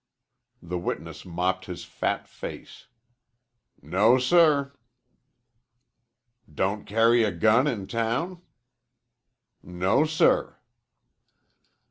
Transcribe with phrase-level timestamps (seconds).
[0.63, 2.87] The witness mopped his fat face.
[3.83, 4.73] "No, sir."
[6.51, 8.41] "Don't carry a gun in town?"
[9.61, 10.57] "No, sir."